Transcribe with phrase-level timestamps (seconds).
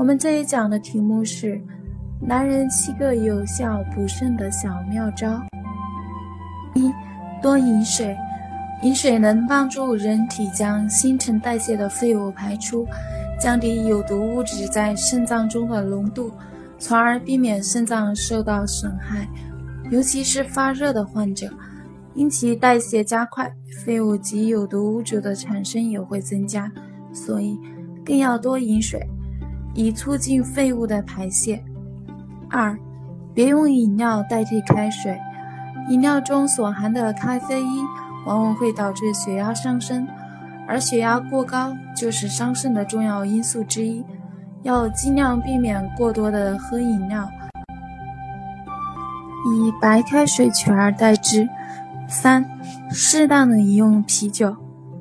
[0.00, 1.60] 我们这一讲的题目是：
[2.22, 5.38] 男人七个有效补肾的小妙招。
[6.72, 6.90] 一、
[7.42, 8.16] 多饮水。
[8.82, 12.86] 饮水能帮助人体将新陈代谢的废物排出，
[13.38, 16.32] 降低有毒物质在肾脏中的浓度，
[16.78, 19.28] 从而避免肾脏受到损害。
[19.90, 21.52] 尤其是发热的患者，
[22.14, 23.52] 因其代谢加快，
[23.84, 26.72] 废物及有毒物质的产生也会增加，
[27.12, 27.60] 所以
[28.02, 29.06] 更要多饮水。
[29.74, 31.62] 以促进废物的排泄。
[32.48, 32.78] 二，
[33.32, 35.18] 别用饮料代替开水。
[35.88, 37.84] 饮料中所含的咖啡因
[38.26, 40.06] 往往会导致血压上升，
[40.68, 44.04] 而血压过高就是伤肾的重要因素之一。
[44.62, 47.26] 要尽量避免过多的喝饮料，
[49.46, 51.48] 以白开水取而代之。
[52.06, 52.44] 三，
[52.90, 54.54] 适当的饮用啤酒。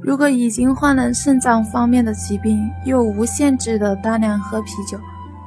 [0.10, 5.00] 如果已经患了肾脏方面的疾病，又无限制的大量喝啤酒，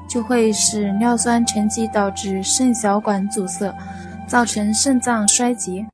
[0.08, 3.74] 就会使尿酸沉积，导致肾小管阻塞，
[4.28, 5.84] 造成肾脏衰竭。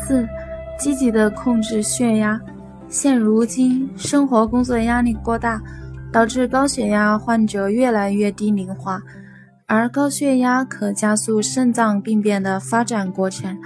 [0.00, 0.28] 四、
[0.76, 2.40] 积极的控制血压。
[2.88, 5.62] 现如今生活工作压力过大，
[6.10, 9.00] 导致高血压患者越来越低龄化，
[9.66, 13.56] 而高血压可加速肾脏病变的发展过程。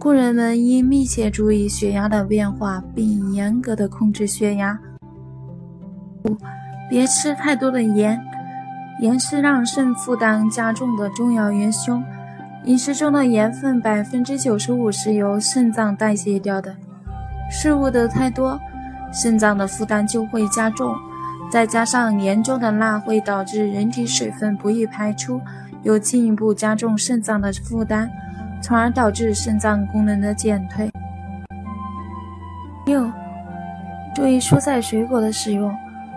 [0.00, 4.78] 故人们应密切注意血压的变化，并严格的控制血压。
[6.24, 6.36] 五、
[6.88, 8.20] 别吃太多的盐，
[9.00, 12.02] 盐是让肾负担加重的重要元凶。
[12.64, 16.76] 饮食中的盐分百分之九十五是由肾脏代谢掉的，
[17.50, 18.60] 摄入的太多，
[19.12, 20.94] 肾脏的负担就会加重。
[21.50, 25.40] 再加上盐中的钠会导致人体水分不易排出，
[25.82, 28.08] 又进一步加重肾脏的负担。
[28.60, 30.90] 从而导致肾脏功能的减退。
[32.86, 33.10] 六、
[34.14, 35.74] 注意蔬菜水果的使用。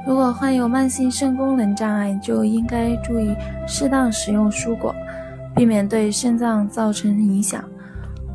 [0.07, 3.35] 如果患有慢性肾功能障碍，就应该注意
[3.67, 4.95] 适当食用蔬果，
[5.55, 7.63] 避免对肾脏造成影响。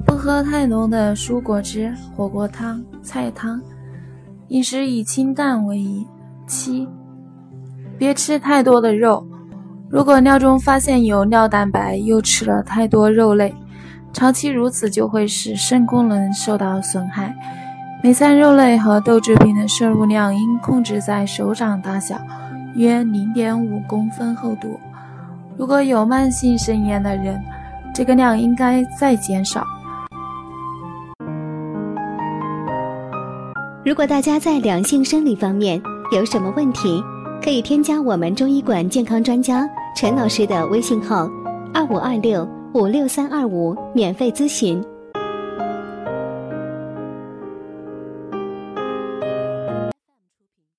[0.04, 3.60] 不喝太浓的蔬果汁、火锅汤、菜汤。
[4.48, 6.06] 饮食以清淡为宜。
[6.46, 6.88] 七、
[7.98, 9.26] 别吃太多的肉。
[9.90, 13.52] 如果尿中发现有尿蛋白，又吃了太多肉类。
[14.16, 17.37] 长期如此就会使肾功能受到损害。
[18.03, 22.16] 每餐肉类和豆制品的摄入量应控制在手掌大小，
[22.75, 24.81] 约零点五公分厚度。
[25.59, 27.38] 如果有慢性肾炎的人，
[27.94, 29.62] 这个量应该再减少。
[33.84, 35.78] 如果大家在两性生理方面
[36.10, 37.04] 有什么问题，
[37.44, 41.28] 可以添加我们中医馆健康专家陈老师的微信号：
[41.75, 42.55] 二五二六。
[42.76, 44.84] 五六三二五，免费咨询。